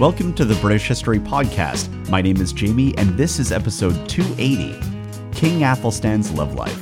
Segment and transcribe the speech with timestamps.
[0.00, 1.88] Welcome to the British History Podcast.
[2.10, 4.72] My name is Jamie, and this is episode 280
[5.30, 6.80] King Athelstan's Love Life.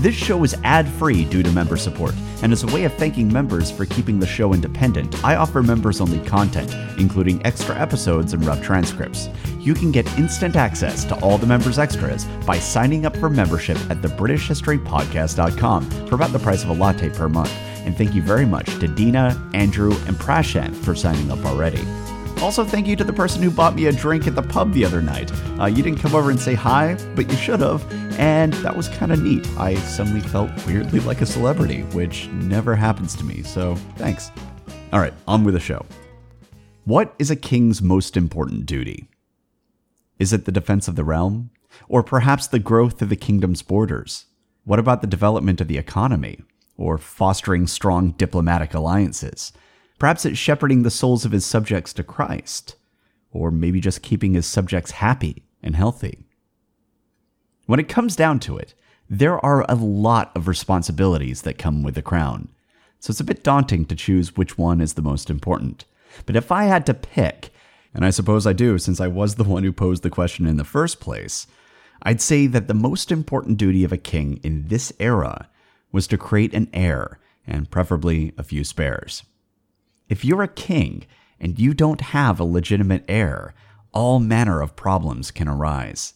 [0.00, 3.32] This show is ad free due to member support, and as a way of thanking
[3.32, 8.44] members for keeping the show independent, I offer members only content, including extra episodes and
[8.44, 9.28] rough transcripts.
[9.60, 13.78] You can get instant access to all the members' extras by signing up for membership
[13.88, 17.52] at thebritishhistorypodcast.com for about the price of a latte per month.
[17.84, 21.86] And thank you very much to Dina, Andrew, and Prashant for signing up already.
[22.42, 24.84] Also, thank you to the person who bought me a drink at the pub the
[24.84, 25.32] other night.
[25.58, 27.90] Uh, you didn't come over and say hi, but you should have,
[28.20, 29.48] and that was kind of neat.
[29.58, 34.30] I suddenly felt weirdly like a celebrity, which never happens to me, so thanks.
[34.92, 35.84] All right, on with the show.
[36.84, 39.08] What is a king's most important duty?
[40.18, 41.50] Is it the defense of the realm?
[41.88, 44.26] Or perhaps the growth of the kingdom's borders?
[44.64, 46.42] What about the development of the economy?
[46.76, 49.52] Or fostering strong diplomatic alliances?
[49.98, 52.76] Perhaps it's shepherding the souls of his subjects to Christ,
[53.30, 56.26] or maybe just keeping his subjects happy and healthy.
[57.66, 58.74] When it comes down to it,
[59.08, 62.48] there are a lot of responsibilities that come with the crown,
[63.00, 65.84] so it's a bit daunting to choose which one is the most important.
[66.26, 67.50] But if I had to pick,
[67.94, 70.56] and I suppose I do since I was the one who posed the question in
[70.56, 71.46] the first place,
[72.02, 75.48] I'd say that the most important duty of a king in this era
[75.92, 79.22] was to create an heir and preferably a few spares.
[80.08, 81.06] If you're a king
[81.40, 83.54] and you don't have a legitimate heir,
[83.92, 86.14] all manner of problems can arise.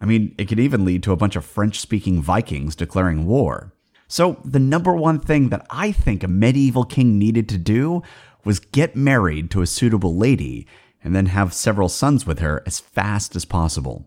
[0.00, 3.72] I mean, it could even lead to a bunch of French speaking Vikings declaring war.
[4.08, 8.02] So, the number one thing that I think a medieval king needed to do
[8.44, 10.66] was get married to a suitable lady
[11.02, 14.06] and then have several sons with her as fast as possible.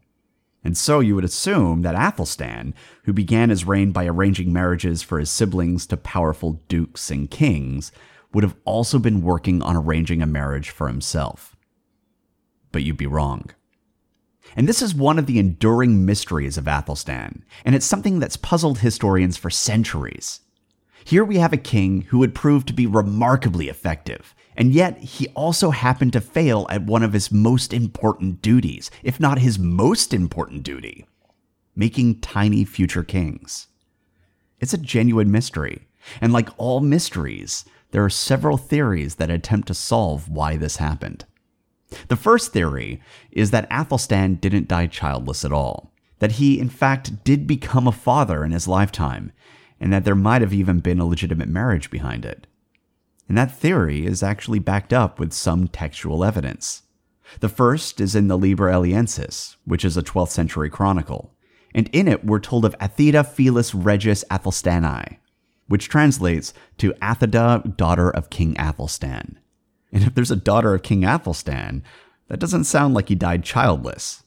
[0.64, 5.20] And so you would assume that Athelstan, who began his reign by arranging marriages for
[5.20, 7.92] his siblings to powerful dukes and kings,
[8.36, 11.56] would have also been working on arranging a marriage for himself.
[12.74, 13.50] But you'd be wrong.
[14.58, 18.80] And this is one of the enduring mysteries of Athelstan, and it's something that's puzzled
[18.80, 20.42] historians for centuries.
[21.06, 25.30] Here we have a king who would prove to be remarkably effective, and yet he
[25.30, 30.14] also happened to fail at one of his most important duties, if not his most
[30.14, 31.08] important duty
[31.76, 33.68] making tiny future kings.
[34.60, 35.88] It's a genuine mystery,
[36.22, 37.66] and like all mysteries,
[37.96, 41.24] there are several theories that attempt to solve why this happened.
[42.10, 43.02] The first theory
[43.32, 47.94] is that Athelstan didn't die childless at all, that he, in fact, did become a
[47.94, 49.32] father in his lifetime,
[49.80, 52.48] and that there might have even been a legitimate marriage behind it.
[53.30, 56.82] And that theory is actually backed up with some textual evidence.
[57.40, 61.34] The first is in the Liber Eliensis, which is a 12th century chronicle,
[61.74, 65.20] and in it we're told of Athida Felis Regis Athelstani,
[65.68, 69.40] which translates to Athida, daughter of King Athelstan.
[69.92, 71.84] And if there's a daughter of King Athelstan,
[72.28, 74.24] that doesn't sound like he died childless.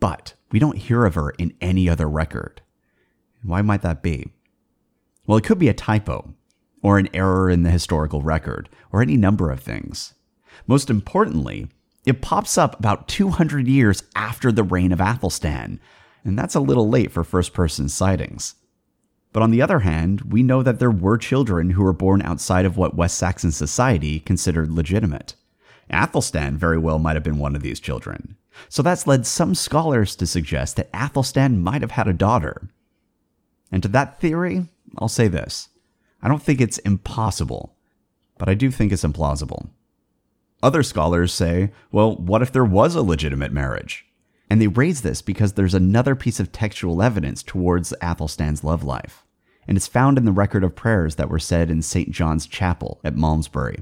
[0.00, 2.60] But we don't hear of her in any other record.
[3.42, 4.32] Why might that be?
[5.26, 6.34] Well, it could be a typo,
[6.82, 10.14] or an error in the historical record, or any number of things.
[10.66, 11.68] Most importantly,
[12.04, 15.80] it pops up about 200 years after the reign of Athelstan,
[16.24, 18.56] and that's a little late for first person sightings.
[19.32, 22.66] But on the other hand, we know that there were children who were born outside
[22.66, 25.34] of what West Saxon society considered legitimate.
[25.90, 28.36] Athelstan very well might have been one of these children.
[28.68, 32.68] So that's led some scholars to suggest that Athelstan might have had a daughter.
[33.70, 35.68] And to that theory, I'll say this
[36.22, 37.74] I don't think it's impossible,
[38.38, 39.70] but I do think it's implausible.
[40.62, 44.06] Other scholars say, well, what if there was a legitimate marriage?
[44.52, 49.24] And they raise this because there's another piece of textual evidence towards Athelstan's love life.
[49.66, 52.10] And it's found in the record of prayers that were said in St.
[52.10, 53.80] John's Chapel at Malmesbury.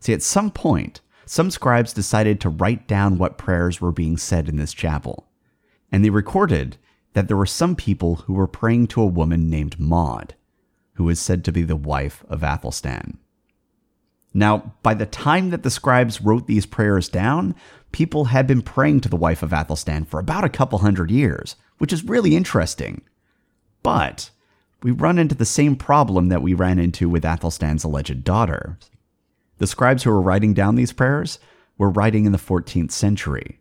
[0.00, 4.48] See, at some point, some scribes decided to write down what prayers were being said
[4.48, 5.28] in this chapel.
[5.92, 6.76] And they recorded
[7.12, 10.34] that there were some people who were praying to a woman named Maud,
[10.94, 13.18] who is said to be the wife of Athelstan.
[14.36, 17.54] Now, by the time that the scribes wrote these prayers down,
[17.92, 21.54] people had been praying to the wife of Athelstan for about a couple hundred years,
[21.78, 23.02] which is really interesting.
[23.84, 24.30] But
[24.82, 28.76] we run into the same problem that we ran into with Athelstan's alleged daughter.
[29.58, 31.38] The scribes who were writing down these prayers
[31.78, 33.60] were writing in the 14th century.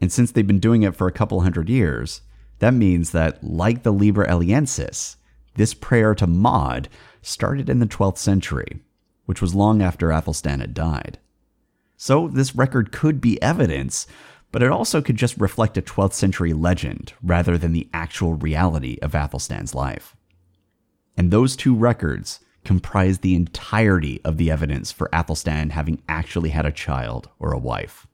[0.00, 2.22] And since they've been doing it for a couple hundred years,
[2.60, 5.16] that means that, like the Liber Eliensis,
[5.56, 6.88] this prayer to Maud
[7.22, 8.82] started in the 12th century
[9.26, 11.18] which was long after Athelstan had died.
[11.96, 14.06] So, this record could be evidence,
[14.50, 18.98] but it also could just reflect a 12th century legend rather than the actual reality
[19.00, 20.16] of Athelstan's life.
[21.16, 26.66] And those two records comprise the entirety of the evidence for Athelstan having actually had
[26.66, 28.06] a child or a wife.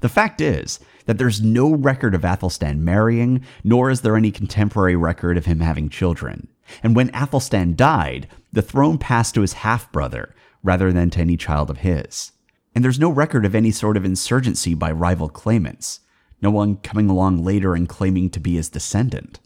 [0.00, 4.96] The fact is that there's no record of Athelstan marrying, nor is there any contemporary
[4.96, 6.48] record of him having children.
[6.82, 11.36] And when Athelstan died, the throne passed to his half brother rather than to any
[11.36, 12.32] child of his.
[12.74, 16.00] And there's no record of any sort of insurgency by rival claimants,
[16.42, 19.40] no one coming along later and claiming to be his descendant.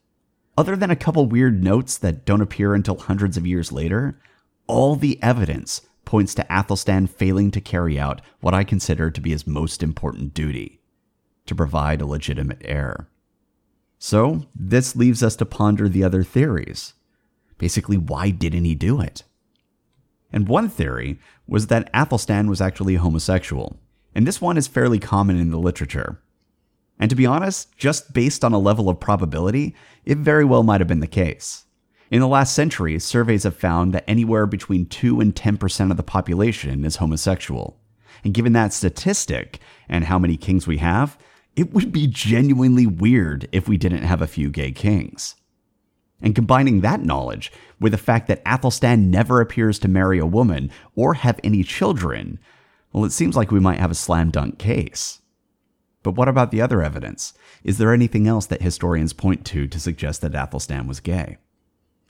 [0.58, 4.18] Other than a couple weird notes that don't appear until hundreds of years later,
[4.66, 9.30] all the evidence points to Athelstan failing to carry out what I consider to be
[9.30, 10.80] his most important duty
[11.46, 13.08] to provide a legitimate heir.
[13.98, 16.94] So, this leaves us to ponder the other theories.
[17.60, 19.22] Basically, why didn't he do it?
[20.32, 23.78] And one theory was that Athelstan was actually homosexual,
[24.14, 26.22] and this one is fairly common in the literature.
[26.98, 29.74] And to be honest, just based on a level of probability,
[30.06, 31.66] it very well might have been the case.
[32.10, 36.02] In the last century, surveys have found that anywhere between 2 and 10% of the
[36.02, 37.78] population is homosexual.
[38.24, 41.18] And given that statistic and how many kings we have,
[41.56, 45.34] it would be genuinely weird if we didn't have a few gay kings.
[46.22, 50.70] And combining that knowledge with the fact that Athelstan never appears to marry a woman
[50.94, 52.38] or have any children,
[52.92, 55.20] well, it seems like we might have a slam dunk case.
[56.02, 57.34] But what about the other evidence?
[57.62, 61.38] Is there anything else that historians point to to suggest that Athelstan was gay?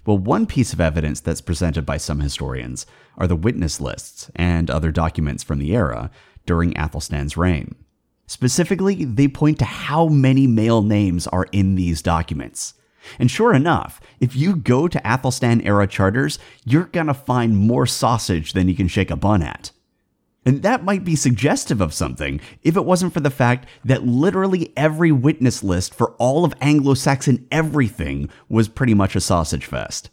[0.07, 2.87] Well, one piece of evidence that's presented by some historians
[3.19, 6.11] are the witness lists and other documents from the era
[6.47, 7.75] during Athelstan's reign.
[8.27, 12.75] Specifically, they point to how many male names are in these documents.
[13.19, 18.53] And sure enough, if you go to Athelstan era charters, you're gonna find more sausage
[18.53, 19.73] than you can shake a bun at.
[20.45, 24.73] And that might be suggestive of something if it wasn't for the fact that literally
[24.77, 30.09] every witness list for all of Anglo Saxon everything was pretty much a sausage fest.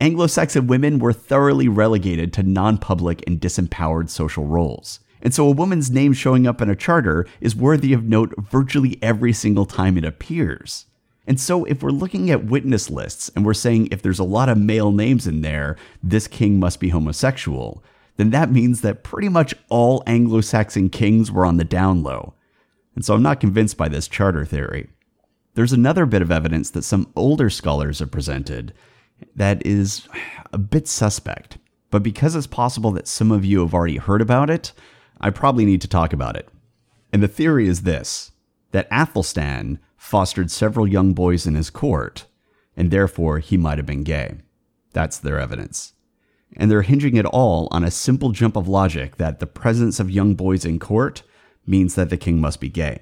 [0.00, 5.00] Anglo Saxon women were thoroughly relegated to non public and disempowered social roles.
[5.20, 8.98] And so a woman's name showing up in a charter is worthy of note virtually
[9.02, 10.86] every single time it appears.
[11.26, 14.48] And so, if we're looking at witness lists and we're saying if there's a lot
[14.48, 17.82] of male names in there, this king must be homosexual,
[18.16, 22.34] then that means that pretty much all Anglo Saxon kings were on the down low.
[22.94, 24.88] And so I'm not convinced by this charter theory.
[25.54, 28.72] There's another bit of evidence that some older scholars have presented
[29.34, 30.08] that is
[30.52, 31.58] a bit suspect.
[31.90, 34.72] But because it's possible that some of you have already heard about it,
[35.20, 36.48] I probably need to talk about it.
[37.12, 38.32] And the theory is this
[38.72, 42.26] that Athelstan fostered several young boys in his court,
[42.76, 44.36] and therefore he might have been gay.
[44.92, 45.92] That's their evidence
[46.56, 50.10] and they're hinging it all on a simple jump of logic that the presence of
[50.10, 51.22] young boys in court
[51.66, 53.00] means that the king must be gay.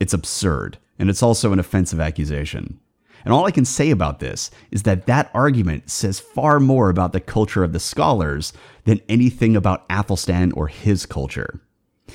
[0.00, 2.80] It's absurd, and it's also an offensive accusation.
[3.24, 7.12] And all I can say about this is that that argument says far more about
[7.12, 8.52] the culture of the scholars
[8.84, 11.60] than anything about Athelstan or his culture.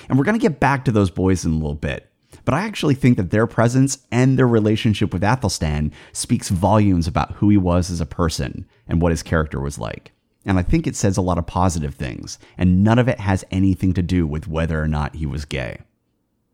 [0.10, 2.12] And we're going to get back to those boys in a little bit.
[2.48, 7.34] But I actually think that their presence and their relationship with Athelstan speaks volumes about
[7.34, 10.14] who he was as a person and what his character was like.
[10.46, 13.44] And I think it says a lot of positive things, and none of it has
[13.52, 15.80] anything to do with whether or not he was gay.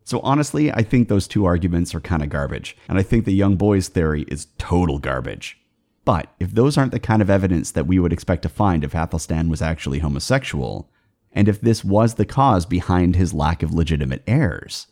[0.04, 3.31] So honestly, I think those two arguments are kind of garbage, and I think the
[3.31, 5.60] young boys theory is total garbage.
[6.06, 8.96] But if those aren't the kind of evidence that we would expect to find if
[8.96, 10.89] Athelstan was actually homosexual,
[11.34, 14.88] and if this was the cause behind his lack of legitimate heirs,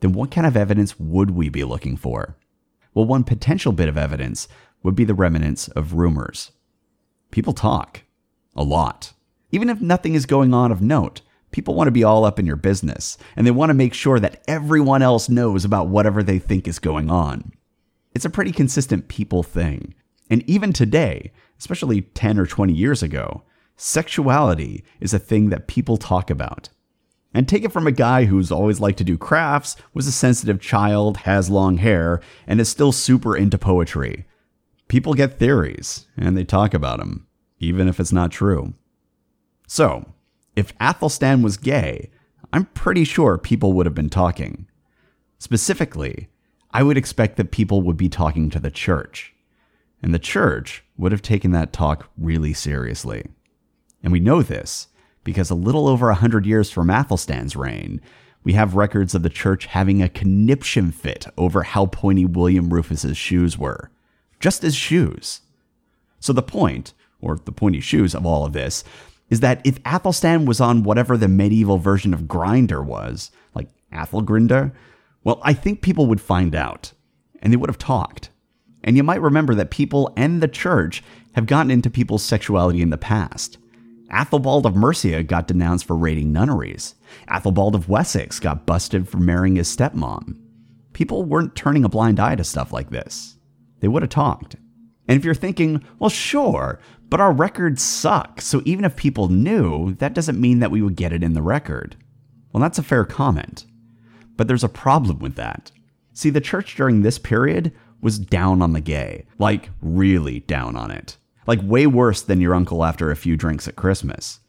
[0.00, 2.36] then what kind of evidence would we be looking for?
[2.94, 4.48] Well, one potential bit of evidence
[4.82, 6.52] would be the remnants of rumors.
[7.30, 8.02] People talk
[8.56, 9.12] a lot.
[9.50, 12.46] Even if nothing is going on of note, people want to be all up in
[12.46, 16.38] your business, and they want to make sure that everyone else knows about whatever they
[16.38, 17.52] think is going on.
[18.14, 19.94] It's a pretty consistent people thing.
[20.30, 23.44] And even today, especially 10 or 20 years ago,
[23.76, 26.68] sexuality is a thing that people talk about.
[27.34, 30.60] And take it from a guy who's always liked to do crafts, was a sensitive
[30.60, 34.24] child, has long hair, and is still super into poetry.
[34.88, 38.74] People get theories, and they talk about them even if it's not true.
[39.66, 40.06] So,
[40.56, 42.10] if Athelstan was gay,
[42.52, 44.66] I'm pretty sure people would have been talking.
[45.38, 46.28] Specifically,
[46.70, 49.34] I would expect that people would be talking to the church.
[50.02, 53.26] And the church would have taken that talk really seriously.
[54.02, 54.88] And we know this
[55.28, 58.00] because a little over a hundred years from Athelstan's reign,
[58.44, 63.18] we have records of the church having a conniption fit over how pointy William Rufus's
[63.18, 63.90] shoes were.
[64.40, 65.42] Just as shoes.
[66.18, 68.84] So the point or the pointy shoes of all of this,
[69.28, 74.72] is that if Athelstan was on whatever the medieval version of Grindr was, like Athelgrinder,
[75.24, 76.94] well, I think people would find out,
[77.42, 78.30] and they would have talked.
[78.82, 81.04] And you might remember that people and the church
[81.34, 83.58] have gotten into people's sexuality in the past.
[84.10, 86.94] Athelbald of Mercia got denounced for raiding nunneries.
[87.28, 90.40] Athelbald of Wessex got busted for marrying his stepmom.
[90.92, 93.36] People weren't turning a blind eye to stuff like this.
[93.80, 94.56] They would have talked.
[95.06, 99.94] And if you're thinking, well, sure, but our records suck, so even if people knew,
[99.94, 101.96] that doesn't mean that we would get it in the record.
[102.52, 103.64] Well, that's a fair comment.
[104.36, 105.70] But there's a problem with that.
[106.12, 110.90] See, the church during this period was down on the gay, like really down on
[110.90, 111.16] it.
[111.48, 114.40] Like way worse than your uncle after a few drinks at Christmas.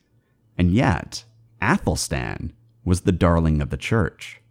[0.57, 1.23] And yet,
[1.61, 2.51] Athelstan
[2.83, 4.41] was the darling of the church.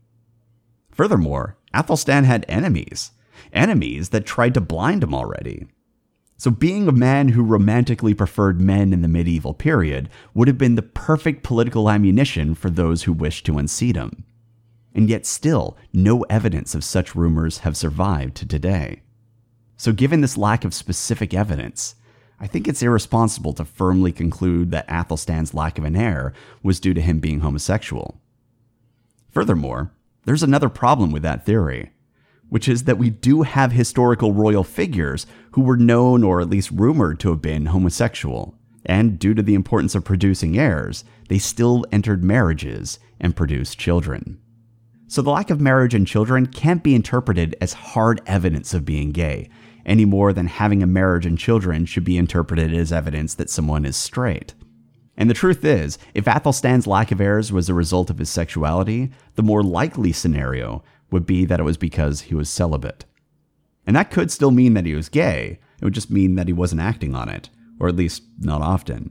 [0.90, 3.10] Furthermore, Athelstan had enemies,
[3.52, 5.66] enemies that tried to blind him already.
[6.38, 10.76] So, being a man who romantically preferred men in the medieval period would have been
[10.76, 14.24] the perfect political ammunition for those who wished to unseat him.
[14.94, 19.02] And yet, still, no evidence of such rumors have survived to today.
[19.76, 21.94] So, given this lack of specific evidence,
[22.40, 26.94] I think it's irresponsible to firmly conclude that Athelstan's lack of an heir was due
[26.94, 28.20] to him being homosexual.
[29.30, 29.92] Furthermore,
[30.24, 31.90] there's another problem with that theory
[32.48, 36.70] which is that we do have historical royal figures who were known or at least
[36.70, 38.54] rumored to have been homosexual.
[38.86, 44.40] And due to the importance of producing heirs, they still entered marriages and produced children.
[45.08, 49.12] So the lack of marriage and children can't be interpreted as hard evidence of being
[49.12, 49.48] gay,
[49.88, 53.84] any more than having a marriage and children should be interpreted as evidence that someone
[53.84, 54.54] is straight.
[55.16, 59.10] And the truth is, if Athelstan's lack of heirs was a result of his sexuality,
[59.34, 63.04] the more likely scenario would be that it was because he was celibate.
[63.84, 66.52] And that could still mean that he was gay, it would just mean that he
[66.52, 69.10] wasn't acting on it, or at least not often.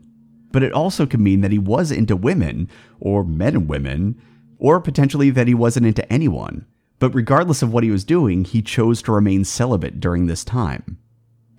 [0.51, 2.69] But it also could mean that he was into women,
[2.99, 4.21] or men and women,
[4.59, 6.65] or potentially that he wasn't into anyone.
[6.99, 10.97] But regardless of what he was doing, he chose to remain celibate during this time.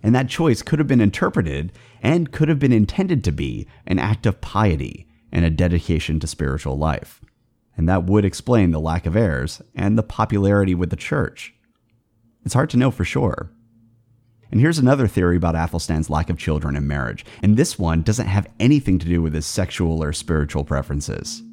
[0.02, 3.98] And that choice could have been interpreted and could have been intended to be an
[3.98, 7.20] act of piety and a dedication to spiritual life
[7.78, 11.54] and that would explain the lack of heirs and the popularity with the church.
[12.44, 13.50] It's hard to know for sure.
[14.50, 18.26] And here's another theory about Athelstan's lack of children and marriage, and this one doesn't
[18.26, 21.44] have anything to do with his sexual or spiritual preferences.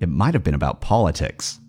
[0.00, 1.60] It might have been about politics.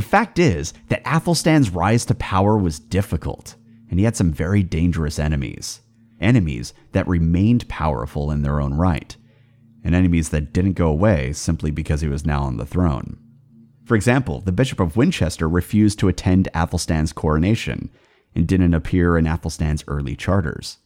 [0.00, 3.56] The fact is that Athelstan's rise to power was difficult,
[3.90, 5.82] and he had some very dangerous enemies.
[6.22, 9.14] Enemies that remained powerful in their own right
[9.84, 13.18] and enemies that didn't go away simply because he was now on the throne.
[13.84, 17.90] For example, the Bishop of Winchester refused to attend Athelstan's coronation
[18.34, 20.78] and didn't appear in Athelstan's early charters.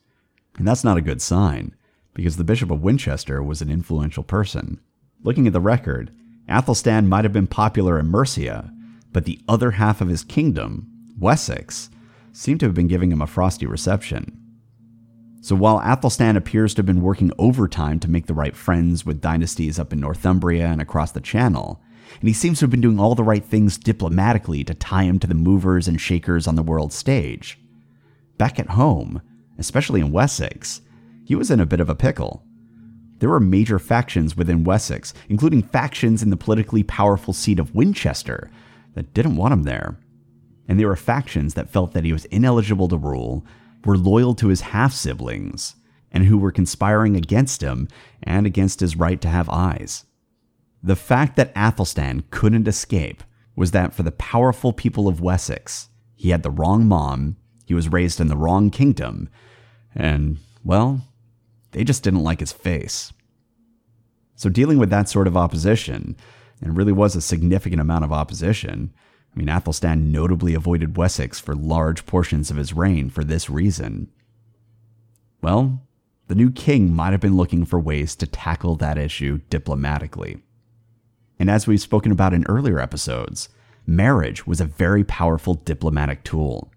[0.58, 1.76] And that's not a good sign,
[2.14, 4.80] because the Bishop of Winchester was an influential person.
[5.22, 6.10] Looking at the record,
[6.48, 8.73] Athelstan might have been popular in Mercia,
[9.14, 10.86] but the other half of his kingdom,
[11.18, 11.88] Wessex,
[12.32, 14.38] seemed to have been giving him a frosty reception.
[15.40, 19.20] So while Athelstan appears to have been working overtime to make the right friends with
[19.20, 21.80] dynasties up in Northumbria and across the Channel,
[22.18, 25.18] and he seems to have been doing all the right things diplomatically to tie him
[25.20, 27.58] to the movers and shakers on the world stage,
[28.36, 29.22] back at home,
[29.58, 30.80] especially in Wessex,
[31.24, 32.42] he was in a bit of a pickle.
[33.20, 38.50] There were major factions within Wessex, including factions in the politically powerful seat of Winchester,
[38.94, 39.98] that didn't want him there.
[40.66, 43.44] And there were factions that felt that he was ineligible to rule
[43.84, 45.76] were loyal to his half siblings
[46.10, 47.88] and who were conspiring against him
[48.22, 50.04] and against his right to have eyes.
[50.82, 53.22] The fact that Athelstan couldn't escape
[53.56, 57.36] was that for the powerful people of Wessex, he had the wrong mom,
[57.66, 59.28] he was raised in the wrong kingdom,
[59.94, 61.02] and, well,
[61.72, 63.12] they just didn't like his face.
[64.36, 66.16] So, dealing with that sort of opposition,
[66.60, 68.92] and really was a significant amount of opposition,
[69.34, 74.08] I mean, Athelstan notably avoided Wessex for large portions of his reign for this reason.
[75.42, 75.82] Well,
[76.28, 80.42] the new king might have been looking for ways to tackle that issue diplomatically.
[81.38, 83.48] And as we've spoken about in earlier episodes,
[83.86, 86.70] marriage was a very powerful diplomatic tool.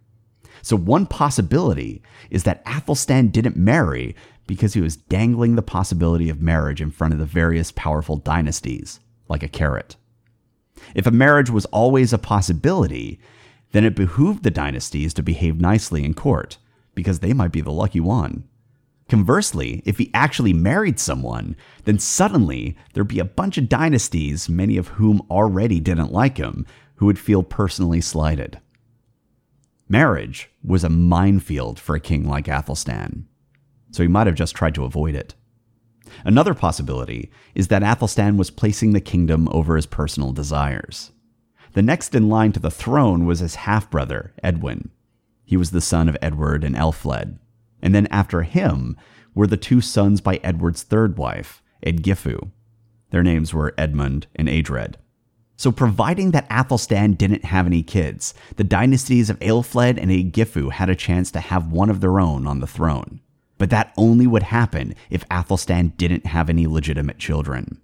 [0.63, 4.15] So, one possibility is that Athelstan didn't marry
[4.47, 8.99] because he was dangling the possibility of marriage in front of the various powerful dynasties,
[9.29, 9.95] like a carrot.
[10.95, 13.19] If a marriage was always a possibility,
[13.71, 16.57] then it behooved the dynasties to behave nicely in court,
[16.95, 18.47] because they might be the lucky one.
[19.09, 21.55] Conversely, if he actually married someone,
[21.85, 26.65] then suddenly there'd be a bunch of dynasties, many of whom already didn't like him,
[26.95, 28.59] who would feel personally slighted.
[29.87, 33.27] Marriage was a minefield for a king like Athelstan,
[33.91, 35.33] so he might have just tried to avoid it.
[36.23, 41.11] Another possibility is that Athelstan was placing the kingdom over his personal desires.
[41.73, 44.89] The next in line to the throne was his half brother, Edwin.
[45.45, 47.37] He was the son of Edward and Elfled.
[47.81, 48.97] And then after him
[49.35, 52.51] were the two sons by Edward's third wife, Eadgifu.
[53.11, 54.95] Their names were Edmund and Adred.
[55.55, 60.89] So, providing that Athelstan didn't have any kids, the dynasties of Aelfled and Eadgifu had
[60.89, 63.21] a chance to have one of their own on the throne.
[63.57, 67.81] But that only would happen if Athelstan didn't have any legitimate children.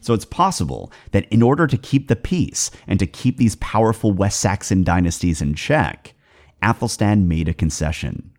[0.00, 4.12] So it's possible that in order to keep the peace and to keep these powerful
[4.12, 6.14] West Saxon dynasties in check,
[6.62, 8.30] Athelstan made a concession.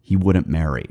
[0.00, 0.86] He wouldn't marry.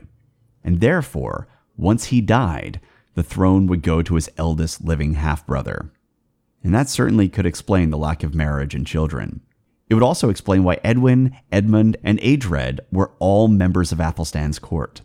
[0.64, 2.82] And therefore, once he died,
[3.16, 5.92] the throne would go to his eldest living half brother.
[6.64, 9.42] And that certainly could explain the lack of marriage and children.
[9.90, 15.02] It would also explain why Edwin, Edmund, and Adred were all members of Athelstan's court.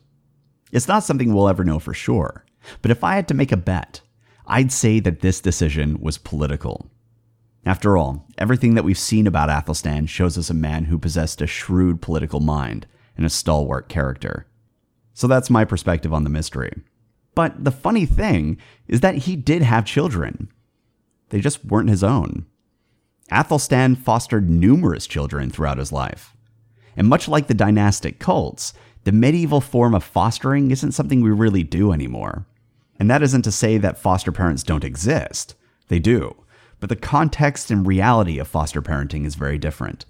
[0.72, 2.44] It's not something we'll ever know for sure,
[2.82, 4.02] but if I had to make a bet,
[4.46, 6.90] I'd say that this decision was political.
[7.64, 11.46] After all, everything that we've seen about Athelstan shows us a man who possessed a
[11.46, 12.86] shrewd political mind
[13.16, 14.46] and a stalwart character.
[15.14, 16.72] So that's my perspective on the mystery.
[17.34, 20.50] But the funny thing is that he did have children.
[21.30, 22.46] They just weren't his own.
[23.30, 26.34] Athelstan fostered numerous children throughout his life.
[26.96, 31.62] And much like the dynastic cults, the medieval form of fostering isn't something we really
[31.62, 32.46] do anymore.
[32.98, 35.54] And that isn't to say that foster parents don't exist.
[35.88, 36.36] They do.
[36.80, 40.04] But the context and reality of foster parenting is very different.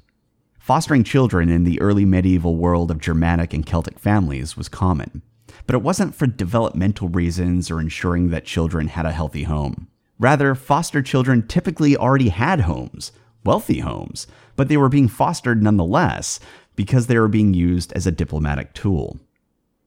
[0.59, 5.23] Fostering children in the early medieval world of Germanic and Celtic families was common,
[5.66, 9.88] but it wasn't for developmental reasons or ensuring that children had a healthy home.
[10.18, 13.12] Rather, foster children typically already had homes,
[13.44, 16.38] wealthy homes, but they were being fostered nonetheless
[16.76, 19.18] because they were being used as a diplomatic tool.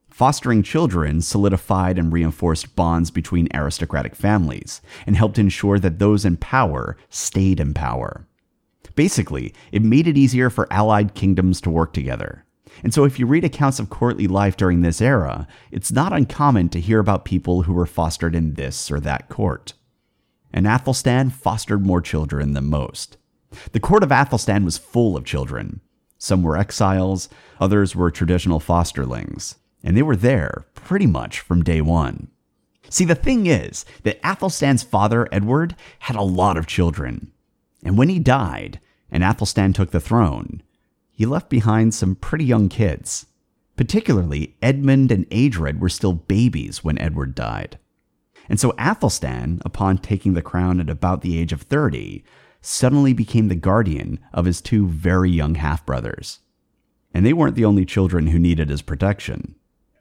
[0.10, 6.38] Fostering children solidified and reinforced bonds between aristocratic families and helped ensure that those in
[6.38, 8.26] power stayed in power.
[8.96, 12.46] Basically, it made it easier for allied kingdoms to work together.
[12.84, 16.70] And so, if you read accounts of courtly life during this era, it's not uncommon
[16.70, 19.74] to hear about people who were fostered in this or that court.
[20.52, 23.18] And Athelstan fostered more children than most.
[23.72, 25.82] The court of Athelstan was full of children.
[26.18, 27.30] Some were exiles,
[27.60, 32.28] others were traditional fosterlings and they were there pretty much from day one.
[32.90, 37.32] See, the thing is that Athelstan's father, Edward, had a lot of children.
[37.84, 38.80] And when he died,
[39.12, 40.62] and Athelstan took the throne,
[41.12, 43.28] he left behind some pretty young kids.
[43.76, 47.78] Particularly, Edmund and Adred were still babies when Edward died.
[48.50, 52.24] And so Athelstan, upon taking the crown at about the age of 30,
[52.62, 56.40] suddenly became the guardian of his two very young half brothers.
[57.14, 59.56] And they weren't the only children who needed his protection.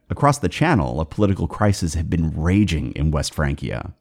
[0.08, 3.94] Across the channel, a political crisis had been raging in West Francia.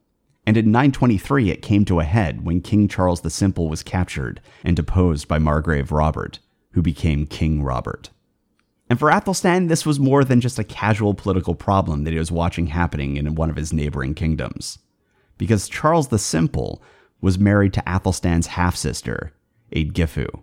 [0.46, 4.40] And in 923, it came to a head when King Charles the Simple was captured
[4.62, 6.38] and deposed by Margrave Robert,
[6.72, 8.10] who became King Robert.
[8.88, 12.30] And for Athelstan, this was more than just a casual political problem that he was
[12.30, 14.78] watching happening in one of his neighboring kingdoms.
[15.38, 16.82] Because Charles the Simple
[17.20, 19.32] was married to Athelstan's half sister,
[19.72, 20.42] Eadgifu,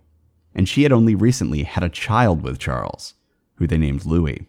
[0.54, 3.14] and she had only recently had a child with Charles,
[3.54, 4.46] who they named Louis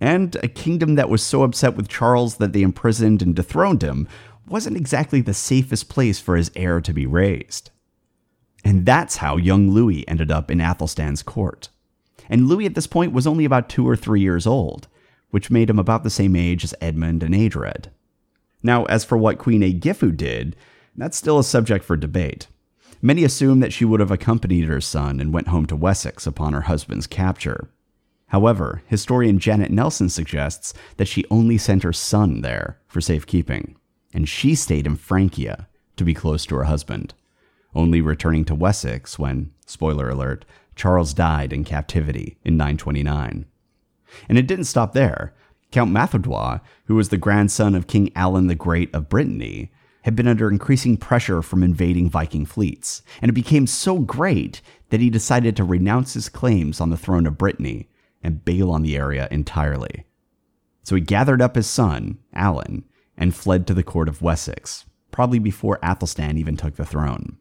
[0.00, 4.08] and a kingdom that was so upset with Charles that they imprisoned and dethroned him
[4.48, 7.70] wasn't exactly the safest place for his heir to be raised.
[8.64, 11.68] And that's how young Louis ended up in Athelstan's court.
[12.30, 14.88] And Louis at this point was only about two or three years old,
[15.30, 17.86] which made him about the same age as Edmund and Adred.
[18.62, 20.54] Now, as for what Queen Eadgifu did,
[20.96, 22.46] that's still a subject for debate.
[23.02, 26.52] Many assume that she would have accompanied her son and went home to Wessex upon
[26.52, 27.68] her husband's capture.
[28.28, 33.76] However, historian Janet Nelson suggests that she only sent her son there for safekeeping,
[34.14, 37.14] and she stayed in Francia to be close to her husband,
[37.74, 40.44] only returning to Wessex when, spoiler alert,
[40.80, 43.44] Charles died in captivity in 929.
[44.30, 45.34] And it didn't stop there.
[45.70, 49.70] Count Mathedois, who was the grandson of King Alan the Great of Brittany,
[50.04, 55.00] had been under increasing pressure from invading Viking fleets, and it became so great that
[55.00, 57.90] he decided to renounce his claims on the throne of Brittany
[58.22, 60.06] and bail on the area entirely.
[60.82, 62.84] So he gathered up his son, Alan,
[63.18, 67.36] and fled to the court of Wessex, probably before Athelstan even took the throne.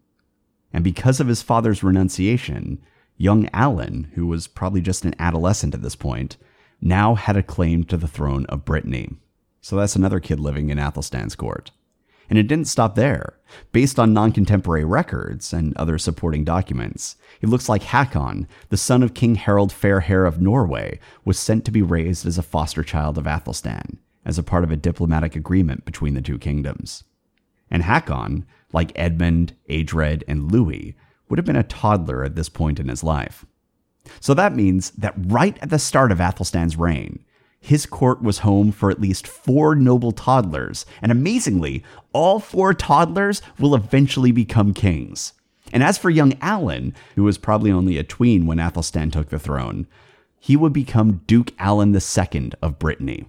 [0.73, 2.81] And because of his father's renunciation,
[3.19, 6.37] young Alan, who was probably just an adolescent at this point,
[6.81, 9.11] now had a claim to the throne of Brittany.
[9.61, 11.71] So that's another kid living in Athelstan's court.
[12.29, 13.37] And it didn't stop there.
[13.71, 19.03] Based on non contemporary records and other supporting documents, it looks like Hakon, the son
[19.03, 23.17] of King Harald Fairhair of Norway, was sent to be raised as a foster child
[23.17, 27.03] of Athelstan, as a part of a diplomatic agreement between the two kingdoms.
[27.69, 30.95] And Hakon, like Edmund, Adred, and Louis,
[31.29, 33.45] would have been a toddler at this point in his life.
[34.19, 37.23] So that means that right at the start of Athelstan's reign,
[37.61, 43.41] his court was home for at least four noble toddlers, and amazingly, all four toddlers
[43.59, 45.33] will eventually become kings.
[45.71, 49.39] And as for young Alan, who was probably only a tween when Athelstan took the
[49.39, 49.87] throne,
[50.39, 53.27] he would become Duke Alan II of Brittany.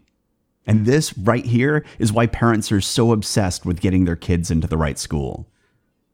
[0.67, 4.69] And this right here is why parents are so obsessed with getting their kids into
[4.69, 5.49] the right school.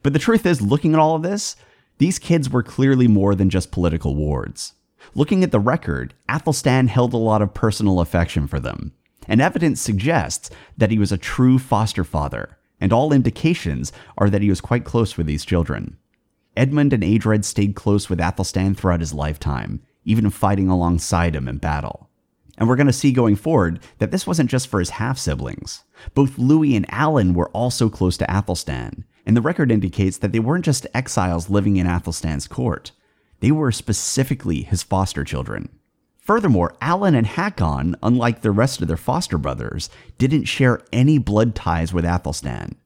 [0.03, 1.57] But the truth is, looking at all of this,
[1.99, 4.75] these kids were clearly more than just political wards.
[5.15, 8.93] Looking at the record, Athelstan held a lot of personal affection for them,
[9.29, 14.43] and evidence suggests that he was a true foster father, and all indications are that
[14.43, 15.97] he was quite close with these children.
[16.57, 21.59] Edmund and Adred stayed close with Athelstan throughout his lifetime, even fighting alongside him in
[21.59, 22.09] battle.
[22.59, 25.85] And we're going to see going forward that this wasn't just for his half siblings.
[26.15, 30.39] Both Louis and Alan were also close to Athelstan, and the record indicates that they
[30.39, 32.93] weren't just exiles living in Athelstan's court,
[33.41, 35.69] they were specifically his foster children.
[36.19, 41.55] Furthermore, Alan and Hakon, unlike the rest of their foster brothers, didn't share any blood
[41.55, 42.77] ties with Athelstan.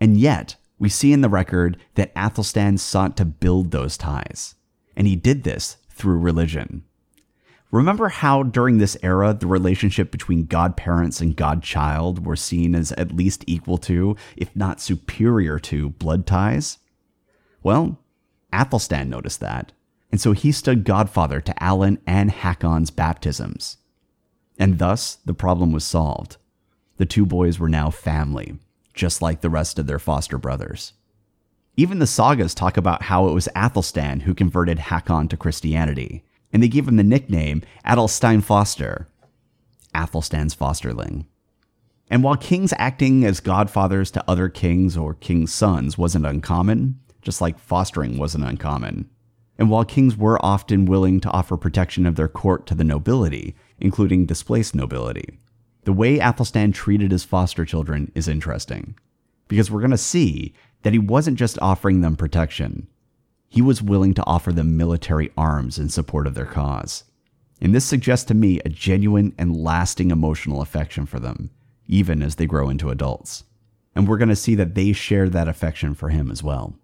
[0.00, 4.54] And yet, we see in the record that Athelstan sought to build those ties.
[4.96, 6.84] And he did this through religion.
[7.74, 13.10] Remember how during this era the relationship between godparents and godchild were seen as at
[13.10, 16.78] least equal to, if not superior to, blood ties?
[17.64, 17.98] Well,
[18.52, 19.72] Athelstan noticed that,
[20.12, 23.78] and so he stood godfather to Alan and Hakon's baptisms.
[24.56, 26.36] And thus, the problem was solved.
[26.98, 28.56] The two boys were now family,
[28.92, 30.92] just like the rest of their foster brothers.
[31.76, 36.22] Even the sagas talk about how it was Athelstan who converted Hakon to Christianity,
[36.54, 39.08] and they gave him the nickname Adelstein Foster,
[39.92, 41.26] Athelstan's fosterling.
[42.08, 47.40] And while kings acting as godfathers to other kings or kings' sons wasn't uncommon, just
[47.40, 49.10] like fostering wasn't uncommon,
[49.58, 53.56] and while kings were often willing to offer protection of their court to the nobility,
[53.78, 55.40] including displaced nobility,
[55.84, 58.96] the way Athelstan treated his foster children is interesting.
[59.48, 62.88] Because we're going to see that he wasn't just offering them protection,
[63.48, 67.04] he was willing to offer them military arms in support of their cause.
[67.60, 71.50] And this suggests to me a genuine and lasting emotional affection for them,
[71.86, 73.44] even as they grow into adults.
[73.94, 76.74] And we're going to see that they share that affection for him as well.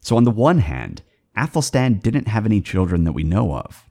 [0.00, 1.02] So, on the one hand,
[1.36, 3.88] Athelstan didn't have any children that we know of.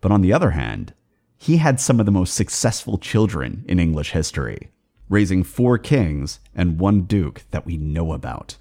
[0.00, 0.94] But on the other hand,
[1.36, 4.70] he had some of the most successful children in English history,
[5.08, 8.56] raising four kings and one duke that we know about.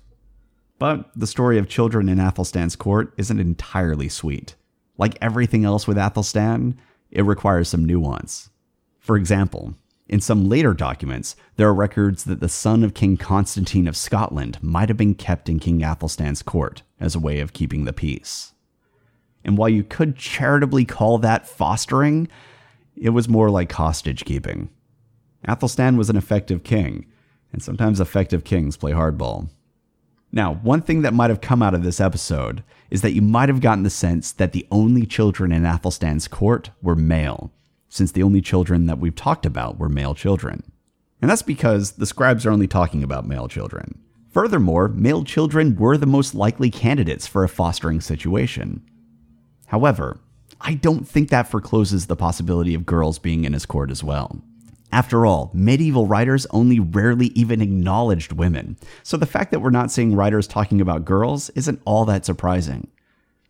[0.82, 4.56] But the story of children in Athelstan's court isn't entirely sweet.
[4.98, 6.76] Like everything else with Athelstan,
[7.12, 8.50] it requires some nuance.
[8.98, 9.76] For example,
[10.08, 14.58] in some later documents, there are records that the son of King Constantine of Scotland
[14.63, 18.54] might have been kept in King Athelstan's court as a way of keeping the peace.
[19.46, 22.28] And while you could charitably call that fostering,
[22.96, 24.72] it was more like hostage keeping.
[25.48, 27.06] Athelstan was an effective king,
[27.54, 29.50] and sometimes effective kings play hardball.
[30.32, 33.50] Now, one thing that might have come out of this episode is that you might
[33.50, 37.52] have gotten the sense that the only children in Athelstan's court were male,
[37.89, 40.63] since the only children that we've talked about were male children.
[41.22, 44.00] And that's because the scribes are only talking about male children.
[44.30, 48.82] Furthermore, male children were the most likely candidates for a fostering situation.
[49.67, 50.20] However,
[50.62, 54.41] I don't think that forecloses the possibility of girls being in his court as well.
[54.91, 59.91] After all, medieval writers only rarely even acknowledged women, so the fact that we're not
[59.91, 62.89] seeing writers talking about girls isn't all that surprising.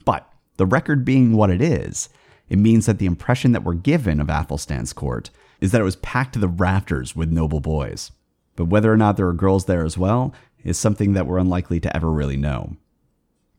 [0.05, 2.09] But the record being what it is,
[2.47, 5.95] it means that the impression that we're given of Athelstan's court is that it was
[5.97, 8.11] packed to the rafters with noble boys.
[8.55, 11.79] But whether or not there are girls there as well is something that we're unlikely
[11.79, 12.75] to ever really know.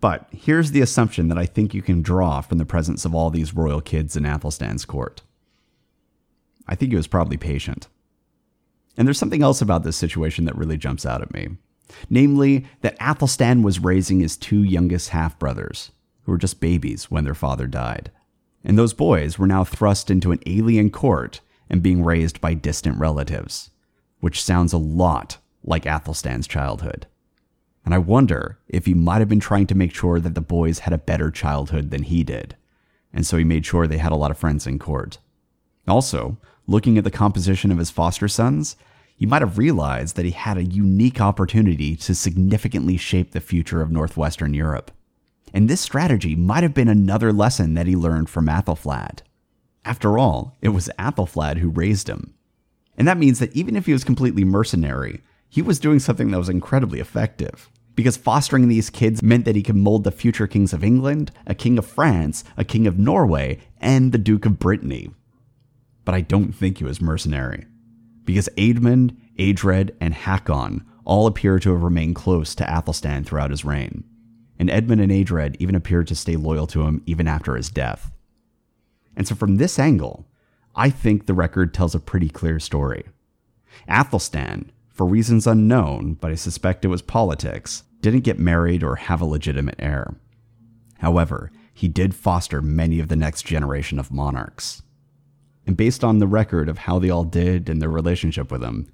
[0.00, 3.30] But here's the assumption that I think you can draw from the presence of all
[3.30, 5.22] these royal kids in Athelstan's court.
[6.66, 7.88] I think he was probably patient.
[8.96, 11.48] And there's something else about this situation that really jumps out at me.
[12.08, 15.90] Namely, that Athelstan was raising his two youngest half brothers,
[16.22, 18.10] who were just babies when their father died
[18.64, 22.98] and those boys were now thrust into an alien court and being raised by distant
[22.98, 23.70] relatives,
[24.20, 27.06] which sounds a lot like Athelstan's childhood.
[27.84, 30.80] And I wonder if he might have been trying to make sure that the boys
[30.80, 32.56] had a better childhood than he did,
[33.12, 35.18] and so he made sure they had a lot of friends in court.
[35.88, 38.76] Also, looking at the composition of his foster sons,
[39.16, 43.80] he might have realized that he had a unique opportunity to significantly shape the future
[43.80, 44.90] of Northwestern Europe
[45.52, 49.20] and this strategy might have been another lesson that he learned from Athelflaed.
[49.84, 52.34] After all, it was Athelflaed who raised him.
[52.96, 56.38] And that means that even if he was completely mercenary, he was doing something that
[56.38, 57.68] was incredibly effective.
[57.94, 61.54] Because fostering these kids meant that he could mold the future kings of England, a
[61.54, 65.10] king of France, a king of Norway, and the Duke of Brittany.
[66.04, 67.66] But I don't think he was mercenary.
[68.24, 73.64] Because Edmund, Adred, and Hakon all appear to have remained close to Athelstan throughout his
[73.64, 74.04] reign,
[74.58, 78.12] and Edmund and Adred even appeared to stay loyal to him even after his death.
[79.16, 80.26] And so, from this angle,
[80.74, 83.04] I think the record tells a pretty clear story.
[83.88, 89.20] Athelstan, for reasons unknown, but I suspect it was politics, didn't get married or have
[89.20, 90.14] a legitimate heir.
[90.98, 94.81] However, he did foster many of the next generation of monarchs.
[95.66, 98.90] And based on the record of how they all did and their relationship with him,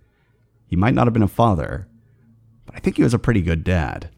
[0.66, 1.88] he might not have been a father,
[2.66, 4.10] but I think he was a pretty good dad.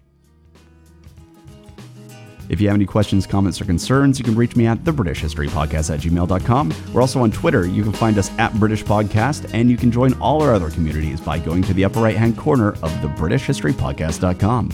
[2.51, 5.21] If you have any questions, comments, or concerns, you can reach me at the British
[5.21, 6.75] History Podcast at gmail.com.
[6.93, 7.65] We're also on Twitter.
[7.65, 11.21] You can find us at British Podcast, and you can join all our other communities
[11.21, 14.69] by going to the upper right hand corner of the British History Podcast.com.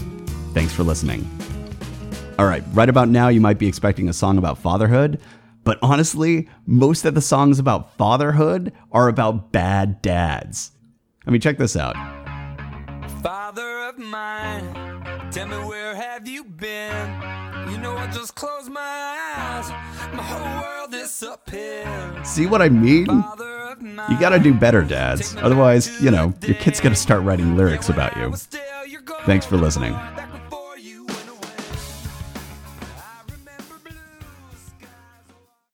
[0.54, 1.28] Thanks for listening.
[2.38, 5.20] All right, right about now, you might be expecting a song about fatherhood,
[5.66, 10.70] but honestly, most of the songs about fatherhood are about bad dads.
[11.26, 11.96] I mean, check this out.
[13.20, 14.62] Father of mine,
[15.33, 17.20] tell me where have you been?
[17.68, 19.68] You know, I just close my eyes,
[20.14, 22.29] my whole world disappears.
[22.29, 23.07] See what I mean?
[24.09, 25.35] You gotta do better, dads.
[25.38, 28.33] Otherwise, you know, your kid's gonna start writing lyrics about you.
[29.24, 29.96] Thanks for listening.